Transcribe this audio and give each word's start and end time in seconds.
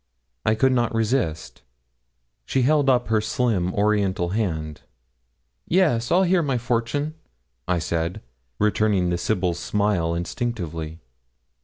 I 0.47 0.55
could 0.55 0.71
not 0.71 0.95
resist. 0.95 1.61
She 2.43 2.63
held 2.63 2.89
up 2.89 3.09
her 3.09 3.21
slim 3.21 3.71
oriental 3.75 4.29
hand. 4.29 4.81
'Yes, 5.67 6.11
I'll 6.11 6.23
hear 6.23 6.41
my 6.41 6.57
fortune,' 6.57 7.13
I 7.67 7.77
said, 7.77 8.19
returning 8.57 9.09
the 9.09 9.19
sibyl's 9.19 9.59
smile 9.59 10.15
instinctively. 10.15 11.01